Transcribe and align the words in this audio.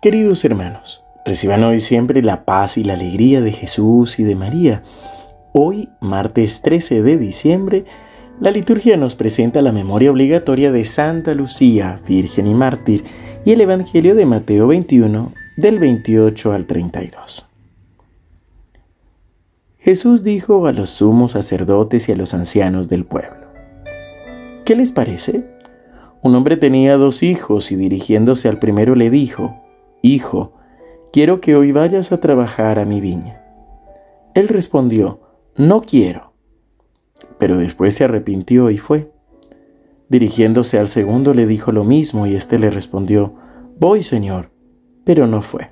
Queridos 0.00 0.44
hermanos, 0.44 1.02
reciban 1.24 1.64
hoy 1.64 1.80
siempre 1.80 2.22
la 2.22 2.44
paz 2.44 2.78
y 2.78 2.84
la 2.84 2.92
alegría 2.92 3.40
de 3.40 3.50
Jesús 3.50 4.20
y 4.20 4.22
de 4.22 4.36
María. 4.36 4.84
Hoy, 5.52 5.88
martes 6.00 6.62
13 6.62 7.02
de 7.02 7.16
diciembre, 7.16 7.84
la 8.38 8.52
liturgia 8.52 8.96
nos 8.96 9.16
presenta 9.16 9.60
la 9.60 9.72
memoria 9.72 10.12
obligatoria 10.12 10.70
de 10.70 10.84
Santa 10.84 11.34
Lucía, 11.34 12.00
Virgen 12.06 12.46
y 12.46 12.54
Mártir, 12.54 13.02
y 13.44 13.50
el 13.50 13.60
Evangelio 13.60 14.14
de 14.14 14.24
Mateo 14.24 14.68
21, 14.68 15.32
del 15.56 15.80
28 15.80 16.52
al 16.52 16.66
32. 16.66 17.48
Jesús 19.78 20.22
dijo 20.22 20.68
a 20.68 20.72
los 20.72 20.90
sumos 20.90 21.32
sacerdotes 21.32 22.08
y 22.08 22.12
a 22.12 22.16
los 22.16 22.34
ancianos 22.34 22.88
del 22.88 23.04
pueblo, 23.04 23.48
¿qué 24.64 24.76
les 24.76 24.92
parece? 24.92 25.44
Un 26.22 26.36
hombre 26.36 26.56
tenía 26.56 26.96
dos 26.96 27.24
hijos 27.24 27.72
y 27.72 27.76
dirigiéndose 27.76 28.48
al 28.48 28.60
primero 28.60 28.94
le 28.94 29.10
dijo, 29.10 29.64
Hijo, 30.02 30.52
quiero 31.12 31.40
que 31.40 31.56
hoy 31.56 31.72
vayas 31.72 32.12
a 32.12 32.20
trabajar 32.20 32.78
a 32.78 32.84
mi 32.84 33.00
viña. 33.00 33.42
Él 34.34 34.48
respondió, 34.48 35.20
No 35.56 35.80
quiero. 35.82 36.32
Pero 37.38 37.56
después 37.56 37.94
se 37.94 38.04
arrepintió 38.04 38.70
y 38.70 38.78
fue. 38.78 39.10
Dirigiéndose 40.08 40.78
al 40.78 40.88
segundo 40.88 41.34
le 41.34 41.46
dijo 41.46 41.72
lo 41.72 41.84
mismo 41.84 42.26
y 42.26 42.34
éste 42.36 42.58
le 42.58 42.70
respondió, 42.70 43.34
Voy, 43.78 44.02
Señor, 44.02 44.50
pero 45.04 45.26
no 45.26 45.42
fue. 45.42 45.68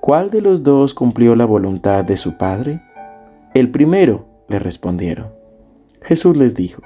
¿Cuál 0.00 0.30
de 0.30 0.40
los 0.40 0.62
dos 0.62 0.94
cumplió 0.94 1.36
la 1.36 1.44
voluntad 1.44 2.04
de 2.04 2.16
su 2.16 2.36
padre? 2.36 2.80
El 3.54 3.70
primero, 3.70 4.26
le 4.48 4.58
respondieron. 4.58 5.28
Jesús 6.02 6.36
les 6.36 6.54
dijo, 6.54 6.82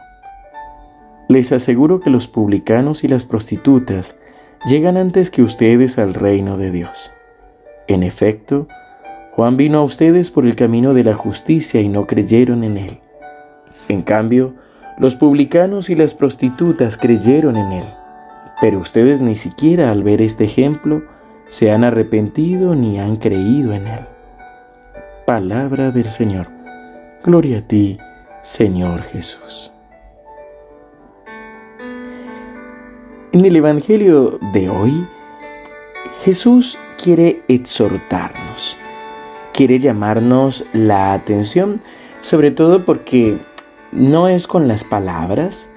Les 1.29 1.53
aseguro 1.53 2.01
que 2.01 2.11
los 2.11 2.27
publicanos 2.27 3.05
y 3.05 3.09
las 3.09 3.25
prostitutas 3.25 4.17
llegan 4.67 4.97
antes 4.97 5.31
que 5.31 5.43
ustedes 5.43 5.99
al 5.99 6.15
reino 6.15 6.57
de 6.59 6.71
Dios. 6.71 7.13
En 7.89 8.03
efecto, 8.03 8.67
Juan 9.33 9.57
vino 9.57 9.79
a 9.79 9.85
ustedes 9.85 10.31
por 10.31 10.45
el 10.45 10.55
camino 10.55 10.93
de 10.93 11.05
la 11.05 11.15
justicia 11.15 11.81
y 11.81 11.89
no 11.89 12.07
creyeron 12.07 12.63
en 12.63 12.77
él. 12.77 13.01
En 13.89 14.03
cambio, 14.03 14.55
los 14.99 15.15
publicanos 15.15 15.89
y 15.89 15.95
las 15.95 16.13
prostitutas 16.13 16.97
creyeron 16.97 17.57
en 17.57 17.73
él. 17.73 17.85
Pero 18.61 18.81
ustedes 18.81 19.23
ni 19.23 19.37
siquiera 19.37 19.91
al 19.91 20.03
ver 20.03 20.21
este 20.21 20.45
ejemplo 20.45 21.03
se 21.49 21.71
han 21.73 21.83
arrepentido 21.83 22.75
ni 22.75 23.01
han 23.01 23.17
creído 23.17 23.73
en 23.73 23.87
él. 23.87 24.01
Palabra 25.27 25.91
del 25.91 26.07
Señor. 26.07 26.49
Gloria 27.25 27.59
a 27.59 27.63
ti, 27.63 27.99
Señor 28.43 29.03
Jesús. 29.03 29.73
En 33.33 33.45
el 33.45 33.55
Evangelio 33.55 34.41
de 34.53 34.69
hoy, 34.69 35.07
Jesús 36.25 36.77
quiere 37.01 37.41
exhortarnos, 37.47 38.77
quiere 39.53 39.79
llamarnos 39.79 40.65
la 40.73 41.13
atención, 41.13 41.81
sobre 42.23 42.51
todo 42.51 42.85
porque 42.85 43.39
no 43.93 44.27
es 44.27 44.49
con 44.49 44.67
las 44.67 44.83
palabras, 44.83 45.69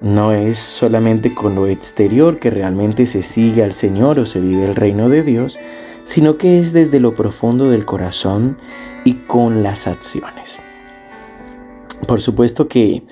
no 0.00 0.30
es 0.30 0.60
solamente 0.60 1.34
con 1.34 1.56
lo 1.56 1.66
exterior 1.66 2.38
que 2.38 2.50
realmente 2.50 3.04
se 3.06 3.24
sigue 3.24 3.64
al 3.64 3.72
Señor 3.72 4.20
o 4.20 4.24
se 4.24 4.40
vive 4.40 4.66
el 4.66 4.76
reino 4.76 5.08
de 5.08 5.24
Dios, 5.24 5.58
sino 6.04 6.38
que 6.38 6.60
es 6.60 6.72
desde 6.72 7.00
lo 7.00 7.16
profundo 7.16 7.70
del 7.70 7.86
corazón 7.86 8.56
y 9.04 9.14
con 9.26 9.64
las 9.64 9.88
acciones. 9.88 10.60
Por 12.06 12.20
supuesto 12.20 12.68
que 12.68 13.02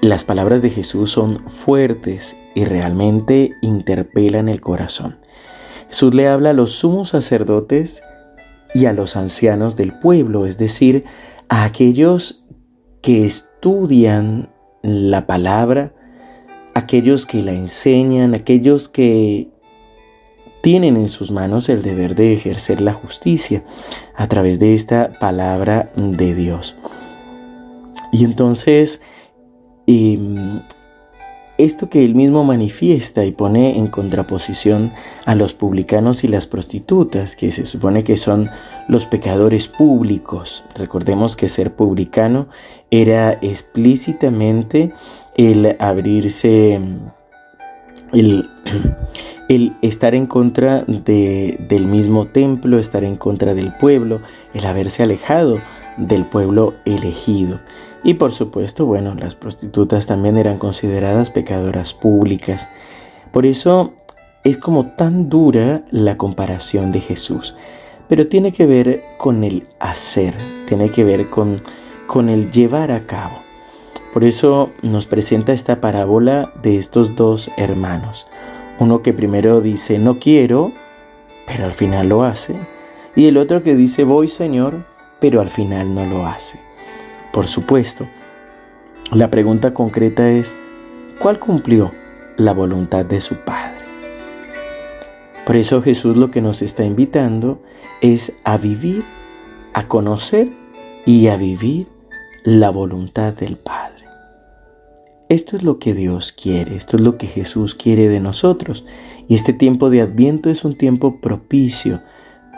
las 0.00 0.24
palabras 0.24 0.62
de 0.62 0.70
Jesús 0.70 1.10
son 1.10 1.46
fuertes 1.48 2.36
y 2.54 2.64
realmente 2.64 3.52
interpelan 3.60 4.48
el 4.48 4.60
corazón. 4.60 5.18
Jesús 5.88 6.14
le 6.14 6.28
habla 6.28 6.50
a 6.50 6.54
los 6.54 6.72
sumos 6.72 7.10
sacerdotes 7.10 8.02
y 8.74 8.86
a 8.86 8.92
los 8.92 9.16
ancianos 9.16 9.76
del 9.76 9.98
pueblo, 9.98 10.46
es 10.46 10.56
decir, 10.56 11.04
a 11.48 11.64
aquellos 11.64 12.44
que 13.02 13.26
estudian 13.26 14.50
la 14.82 15.26
palabra, 15.26 15.92
aquellos 16.74 17.26
que 17.26 17.42
la 17.42 17.52
enseñan, 17.52 18.34
aquellos 18.34 18.88
que 18.88 19.50
tienen 20.62 20.96
en 20.96 21.08
sus 21.08 21.30
manos 21.30 21.68
el 21.68 21.82
deber 21.82 22.14
de 22.14 22.32
ejercer 22.32 22.80
la 22.80 22.94
justicia 22.94 23.64
a 24.14 24.28
través 24.28 24.58
de 24.58 24.74
esta 24.74 25.12
palabra 25.18 25.90
de 25.96 26.34
Dios. 26.34 26.76
Y 28.12 28.24
entonces 28.24 29.00
Em, 29.92 30.60
esto 31.58 31.90
que 31.90 32.04
él 32.04 32.14
mismo 32.14 32.44
manifiesta 32.44 33.24
y 33.24 33.32
pone 33.32 33.76
en 33.76 33.88
contraposición 33.88 34.92
a 35.24 35.34
los 35.34 35.52
publicanos 35.52 36.22
y 36.22 36.28
las 36.28 36.46
prostitutas, 36.46 37.34
que 37.34 37.50
se 37.50 37.64
supone 37.66 38.04
que 38.04 38.16
son 38.16 38.48
los 38.86 39.06
pecadores 39.06 39.66
públicos. 39.66 40.62
Recordemos 40.76 41.34
que 41.34 41.48
ser 41.48 41.74
publicano 41.74 42.46
era 42.92 43.32
explícitamente 43.42 44.92
el 45.36 45.76
abrirse, 45.80 46.80
el, 48.12 48.48
el 49.48 49.72
estar 49.82 50.14
en 50.14 50.26
contra 50.26 50.82
de, 50.82 51.58
del 51.68 51.86
mismo 51.86 52.26
templo, 52.26 52.78
estar 52.78 53.02
en 53.02 53.16
contra 53.16 53.54
del 53.54 53.74
pueblo, 53.74 54.20
el 54.54 54.64
haberse 54.66 55.02
alejado 55.02 55.58
del 55.96 56.24
pueblo 56.26 56.74
elegido. 56.84 57.58
Y 58.02 58.14
por 58.14 58.32
supuesto, 58.32 58.86
bueno, 58.86 59.14
las 59.14 59.34
prostitutas 59.34 60.06
también 60.06 60.38
eran 60.38 60.58
consideradas 60.58 61.30
pecadoras 61.30 61.92
públicas. 61.92 62.70
Por 63.32 63.44
eso 63.44 63.92
es 64.42 64.58
como 64.58 64.86
tan 64.86 65.28
dura 65.28 65.82
la 65.90 66.16
comparación 66.16 66.92
de 66.92 67.00
Jesús. 67.00 67.54
Pero 68.08 68.26
tiene 68.26 68.52
que 68.52 68.66
ver 68.66 69.02
con 69.18 69.44
el 69.44 69.66
hacer, 69.78 70.34
tiene 70.66 70.88
que 70.88 71.04
ver 71.04 71.28
con, 71.28 71.60
con 72.06 72.28
el 72.28 72.50
llevar 72.50 72.90
a 72.90 73.06
cabo. 73.06 73.36
Por 74.12 74.24
eso 74.24 74.70
nos 74.82 75.06
presenta 75.06 75.52
esta 75.52 75.80
parábola 75.80 76.52
de 76.62 76.76
estos 76.76 77.14
dos 77.14 77.50
hermanos. 77.56 78.26
Uno 78.80 79.02
que 79.02 79.12
primero 79.12 79.60
dice 79.60 79.98
no 79.98 80.18
quiero, 80.18 80.72
pero 81.46 81.66
al 81.66 81.72
final 81.72 82.08
lo 82.08 82.24
hace. 82.24 82.56
Y 83.14 83.26
el 83.26 83.36
otro 83.36 83.62
que 83.62 83.76
dice 83.76 84.02
voy 84.02 84.26
Señor, 84.26 84.84
pero 85.20 85.40
al 85.40 85.50
final 85.50 85.94
no 85.94 86.06
lo 86.06 86.26
hace. 86.26 86.69
Por 87.32 87.46
supuesto, 87.46 88.06
la 89.12 89.30
pregunta 89.30 89.72
concreta 89.72 90.30
es, 90.30 90.56
¿cuál 91.20 91.38
cumplió 91.38 91.92
la 92.36 92.52
voluntad 92.52 93.04
de 93.04 93.20
su 93.20 93.36
Padre? 93.36 93.84
Por 95.46 95.56
eso 95.56 95.82
Jesús 95.82 96.16
lo 96.16 96.30
que 96.30 96.40
nos 96.40 96.62
está 96.62 96.84
invitando 96.84 97.62
es 98.00 98.32
a 98.44 98.56
vivir, 98.56 99.04
a 99.74 99.88
conocer 99.88 100.48
y 101.06 101.28
a 101.28 101.36
vivir 101.36 101.88
la 102.44 102.70
voluntad 102.70 103.32
del 103.34 103.56
Padre. 103.56 104.04
Esto 105.28 105.56
es 105.56 105.62
lo 105.62 105.78
que 105.78 105.94
Dios 105.94 106.32
quiere, 106.32 106.74
esto 106.74 106.96
es 106.96 107.02
lo 107.02 107.16
que 107.16 107.28
Jesús 107.28 107.74
quiere 107.74 108.08
de 108.08 108.18
nosotros. 108.18 108.84
Y 109.28 109.36
este 109.36 109.52
tiempo 109.52 109.88
de 109.88 110.00
adviento 110.00 110.50
es 110.50 110.64
un 110.64 110.76
tiempo 110.76 111.20
propicio 111.20 112.00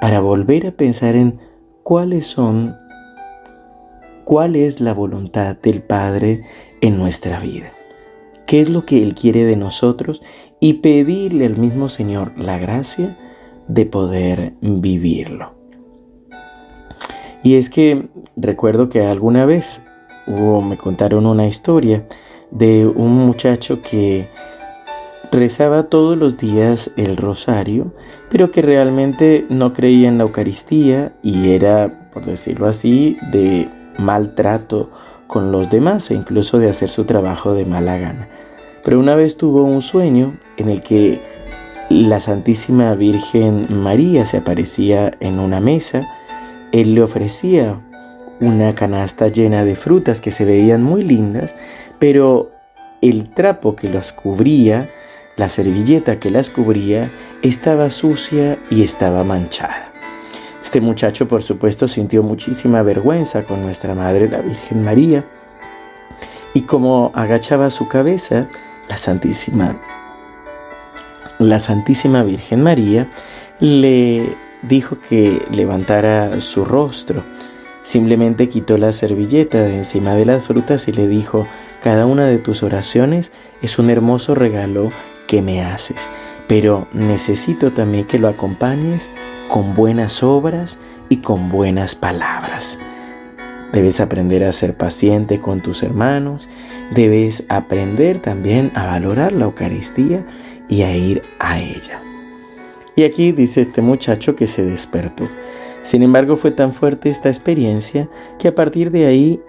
para 0.00 0.20
volver 0.20 0.66
a 0.66 0.72
pensar 0.72 1.16
en 1.16 1.38
cuáles 1.82 2.26
son 2.26 2.76
cuál 4.24 4.56
es 4.56 4.80
la 4.80 4.94
voluntad 4.94 5.56
del 5.56 5.82
Padre 5.82 6.42
en 6.80 6.98
nuestra 6.98 7.40
vida. 7.40 7.72
¿Qué 8.46 8.60
es 8.60 8.70
lo 8.70 8.84
que 8.84 9.02
Él 9.02 9.14
quiere 9.14 9.44
de 9.44 9.56
nosotros? 9.56 10.22
Y 10.60 10.74
pedirle 10.74 11.46
al 11.46 11.56
mismo 11.56 11.88
Señor 11.88 12.32
la 12.36 12.58
gracia 12.58 13.16
de 13.68 13.86
poder 13.86 14.54
vivirlo. 14.60 15.54
Y 17.42 17.56
es 17.56 17.70
que 17.70 18.08
recuerdo 18.36 18.88
que 18.88 19.04
alguna 19.06 19.46
vez 19.46 19.82
me 20.26 20.76
contaron 20.76 21.26
una 21.26 21.46
historia 21.46 22.04
de 22.50 22.86
un 22.86 23.14
muchacho 23.14 23.80
que 23.82 24.28
rezaba 25.32 25.84
todos 25.84 26.16
los 26.16 26.36
días 26.36 26.92
el 26.96 27.16
rosario, 27.16 27.92
pero 28.30 28.50
que 28.50 28.62
realmente 28.62 29.46
no 29.48 29.72
creía 29.72 30.08
en 30.08 30.18
la 30.18 30.24
Eucaristía 30.24 31.12
y 31.22 31.50
era, 31.50 32.10
por 32.12 32.24
decirlo 32.24 32.66
así, 32.66 33.16
de 33.32 33.68
maltrato 33.98 34.90
con 35.26 35.52
los 35.52 35.70
demás 35.70 36.10
e 36.10 36.14
incluso 36.14 36.58
de 36.58 36.68
hacer 36.68 36.88
su 36.88 37.04
trabajo 37.04 37.54
de 37.54 37.64
mala 37.64 37.96
gana. 37.96 38.28
Pero 38.84 38.98
una 39.00 39.14
vez 39.14 39.36
tuvo 39.36 39.62
un 39.62 39.80
sueño 39.80 40.36
en 40.56 40.68
el 40.68 40.82
que 40.82 41.20
la 41.88 42.20
Santísima 42.20 42.94
Virgen 42.94 43.66
María 43.70 44.24
se 44.24 44.38
aparecía 44.38 45.12
en 45.20 45.38
una 45.38 45.60
mesa, 45.60 46.06
él 46.72 46.94
le 46.94 47.02
ofrecía 47.02 47.80
una 48.40 48.74
canasta 48.74 49.28
llena 49.28 49.64
de 49.64 49.76
frutas 49.76 50.20
que 50.20 50.32
se 50.32 50.44
veían 50.44 50.82
muy 50.82 51.04
lindas, 51.04 51.54
pero 51.98 52.50
el 53.02 53.30
trapo 53.30 53.76
que 53.76 53.88
las 53.88 54.12
cubría, 54.12 54.90
la 55.36 55.48
servilleta 55.48 56.18
que 56.18 56.30
las 56.30 56.50
cubría, 56.50 57.10
estaba 57.42 57.90
sucia 57.90 58.58
y 58.70 58.82
estaba 58.82 59.22
manchada. 59.22 59.91
Este 60.62 60.80
muchacho, 60.80 61.26
por 61.26 61.42
supuesto, 61.42 61.88
sintió 61.88 62.22
muchísima 62.22 62.82
vergüenza 62.82 63.42
con 63.42 63.62
nuestra 63.62 63.94
Madre, 63.94 64.28
la 64.28 64.38
Virgen 64.38 64.84
María, 64.84 65.24
y 66.54 66.62
como 66.62 67.10
agachaba 67.14 67.70
su 67.70 67.88
cabeza, 67.88 68.46
la 68.88 68.96
Santísima, 68.96 69.76
la 71.38 71.58
Santísima 71.58 72.22
Virgen 72.22 72.62
María 72.62 73.08
le 73.58 74.34
dijo 74.62 74.96
que 75.08 75.42
levantara 75.50 76.40
su 76.40 76.64
rostro. 76.64 77.22
Simplemente 77.82 78.48
quitó 78.48 78.78
la 78.78 78.92
servilleta 78.92 79.62
de 79.62 79.78
encima 79.78 80.14
de 80.14 80.24
las 80.24 80.44
frutas 80.44 80.86
y 80.86 80.92
le 80.92 81.08
dijo, 81.08 81.46
cada 81.82 82.06
una 82.06 82.26
de 82.26 82.38
tus 82.38 82.62
oraciones 82.62 83.32
es 83.60 83.78
un 83.78 83.90
hermoso 83.90 84.36
regalo 84.36 84.92
que 85.26 85.42
me 85.42 85.64
haces, 85.64 86.08
pero 86.52 86.86
necesito 86.92 87.72
también 87.72 88.04
que 88.04 88.18
lo 88.18 88.28
acompañes 88.28 89.10
con 89.48 89.74
buenas 89.74 90.22
obras 90.22 90.76
y 91.08 91.16
con 91.16 91.48
buenas 91.48 91.94
palabras. 91.94 92.78
Debes 93.72 94.00
aprender 94.00 94.44
a 94.44 94.52
ser 94.52 94.76
paciente 94.76 95.40
con 95.40 95.62
tus 95.62 95.82
hermanos, 95.82 96.50
debes 96.94 97.42
aprender 97.48 98.18
también 98.18 98.70
a 98.74 98.84
valorar 98.84 99.32
la 99.32 99.46
Eucaristía 99.46 100.26
y 100.68 100.82
a 100.82 100.94
ir 100.94 101.22
a 101.38 101.58
ella. 101.58 102.02
Y 102.96 103.04
aquí 103.04 103.32
dice 103.32 103.62
este 103.62 103.80
muchacho 103.80 104.36
que 104.36 104.46
se 104.46 104.62
despertó. 104.62 105.24
Sin 105.82 106.02
embargo, 106.02 106.36
fue 106.36 106.50
tan 106.50 106.74
fuerte 106.74 107.08
esta 107.08 107.30
experiencia 107.30 108.10
que 108.38 108.48
a 108.48 108.54
partir 108.54 108.90
de 108.90 109.06
ahí 109.06 109.40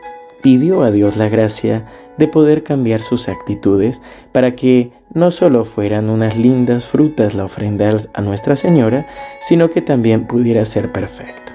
pidió 0.41 0.83
a 0.83 0.91
Dios 0.91 1.17
la 1.17 1.27
gracia 1.27 1.83
de 2.17 2.27
poder 2.27 2.63
cambiar 2.63 3.01
sus 3.01 3.27
actitudes 3.27 4.01
para 4.31 4.55
que 4.55 4.91
no 5.13 5.31
solo 5.31 5.63
fueran 5.65 6.09
unas 6.09 6.35
lindas 6.35 6.85
frutas 6.85 7.35
la 7.35 7.45
ofrenda 7.45 7.95
a 8.13 8.21
Nuestra 8.21 8.55
Señora, 8.55 9.07
sino 9.41 9.69
que 9.69 9.81
también 9.81 10.25
pudiera 10.25 10.65
ser 10.65 10.91
perfecto. 10.91 11.51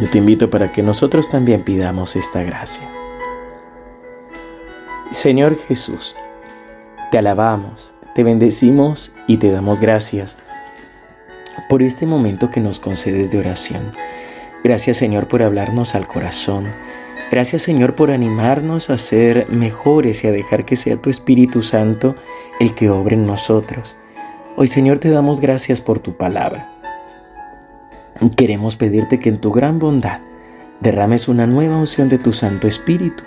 Yo 0.00 0.08
te 0.10 0.18
invito 0.18 0.50
para 0.50 0.70
que 0.70 0.82
nosotros 0.82 1.30
también 1.30 1.62
pidamos 1.62 2.16
esta 2.16 2.42
gracia. 2.42 2.86
Señor 5.10 5.58
Jesús, 5.66 6.14
te 7.10 7.18
alabamos, 7.18 7.94
te 8.14 8.22
bendecimos 8.22 9.12
y 9.26 9.38
te 9.38 9.50
damos 9.50 9.80
gracias 9.80 10.38
por 11.68 11.82
este 11.82 12.06
momento 12.06 12.50
que 12.50 12.60
nos 12.60 12.78
concedes 12.78 13.30
de 13.30 13.38
oración. 13.38 13.90
Gracias 14.62 14.98
Señor 14.98 15.28
por 15.28 15.42
hablarnos 15.42 15.94
al 15.94 16.06
corazón. 16.06 16.66
Gracias 17.30 17.62
Señor 17.62 17.94
por 17.94 18.10
animarnos 18.10 18.88
a 18.88 18.96
ser 18.96 19.50
mejores 19.50 20.24
y 20.24 20.28
a 20.28 20.32
dejar 20.32 20.64
que 20.64 20.76
sea 20.76 20.96
tu 20.96 21.10
Espíritu 21.10 21.62
Santo 21.62 22.14
el 22.58 22.74
que 22.74 22.88
obre 22.88 23.16
en 23.16 23.26
nosotros. 23.26 23.96
Hoy 24.56 24.68
Señor 24.68 24.98
te 24.98 25.10
damos 25.10 25.40
gracias 25.40 25.82
por 25.82 26.00
tu 26.00 26.16
palabra. 26.16 26.72
Queremos 28.36 28.76
pedirte 28.76 29.20
que 29.20 29.28
en 29.28 29.40
tu 29.40 29.52
gran 29.52 29.78
bondad 29.78 30.20
derrames 30.80 31.28
una 31.28 31.46
nueva 31.46 31.76
unción 31.76 32.08
de 32.08 32.18
tu 32.18 32.32
Santo 32.32 32.66
Espíritu, 32.66 33.24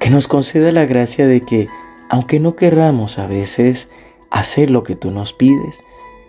que 0.00 0.10
nos 0.10 0.26
conceda 0.26 0.72
la 0.72 0.84
gracia 0.84 1.26
de 1.26 1.40
que, 1.42 1.68
aunque 2.10 2.40
no 2.40 2.56
querramos 2.56 3.18
a 3.18 3.26
veces 3.26 3.88
hacer 4.30 4.70
lo 4.70 4.82
que 4.82 4.96
tú 4.96 5.10
nos 5.10 5.32
pides, 5.32 5.82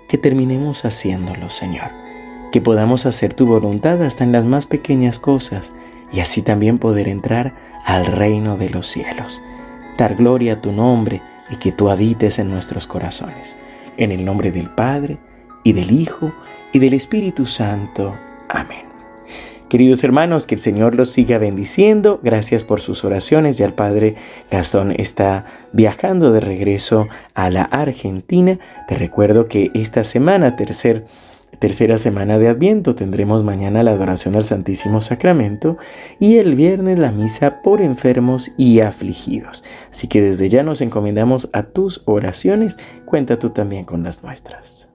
que 0.07 0.18
terminemos 0.18 0.86
haciéndolo, 0.86 1.50
Señor. 1.50 1.89
Que 2.51 2.62
podamos 2.62 3.06
hacer 3.06 3.33
tu 3.33 3.48
voluntad 3.48 4.01
hasta 4.04 4.24
en 4.24 4.31
las 4.31 4.45
más 4.45 4.66
pequeñas 4.66 5.19
cosas 5.19 5.74
y 6.12 6.19
así 6.19 6.42
también 6.42 6.78
poder 6.78 7.07
entrar 7.07 7.54
al 7.86 8.06
reino 8.06 8.57
de 8.57 8.69
los 8.69 8.88
cielos. 8.88 9.42
Dar 9.98 10.16
gloria 10.16 10.54
a 10.54 10.62
tu 10.62 10.72
nombre 10.72 11.22
y 11.50 11.57
que 11.57 11.72
tú 11.72 11.90
habites 11.90 12.40
en 12.40 12.50
nuestros 12.50 12.88
corazones. 12.88 13.57
En 13.98 14.12
el 14.12 14.25
nombre 14.25 14.52
del 14.52 14.69
Padre, 14.69 15.18
y 15.66 15.74
del 15.74 15.92
Hijo, 15.92 16.31
y 16.72 16.80
del 16.80 16.94
Espíritu 16.94 17.46
Santo. 17.46 18.16
Amén. 18.48 18.86
Queridos 19.68 20.04
hermanos, 20.04 20.46
que 20.46 20.56
el 20.56 20.62
Señor 20.62 20.94
los 20.94 21.10
siga 21.10 21.40
bendiciendo. 21.40 22.19
Gracias 22.22 22.63
por 22.63 22.81
sus 22.81 23.04
oraciones. 23.04 23.58
Ya 23.58 23.66
el 23.66 23.74
Padre 23.74 24.16
Gastón 24.51 24.94
está 24.96 25.46
viajando 25.74 26.31
de 26.31 26.40
regreso 26.40 27.08
a 27.34 27.50
la 27.50 27.63
Argentina. 27.63 28.60
Te 28.88 28.96
recuerdo 28.96 29.48
que 29.48 29.72
esta 29.74 30.04
semana, 30.04 30.56
tercer, 30.56 31.06
tercera 31.66 31.98
semana 31.98 32.38
de 32.38 32.48
Adviento, 32.48 32.94
tendremos 32.94 33.44
mañana 33.44 33.82
la 33.82 33.90
adoración 33.90 34.36
al 34.36 34.44
Santísimo 34.44 35.02
Sacramento 35.02 35.80
y 36.20 36.38
el 36.38 36.54
viernes 36.54 37.00
la 37.00 37.12
misa 37.12 37.64
por 37.64 37.82
enfermos 37.82 38.52
y 38.56 38.82
afligidos. 38.82 39.64
Así 39.90 40.08
que 40.08 40.22
desde 40.22 40.48
ya 40.48 40.62
nos 40.62 40.82
encomendamos 40.82 41.50
a 41.54 41.64
tus 41.64 42.04
oraciones. 42.06 42.78
Cuenta 43.06 43.40
tú 43.40 43.50
también 43.50 43.84
con 43.84 44.04
las 44.04 44.22
nuestras. 44.22 44.95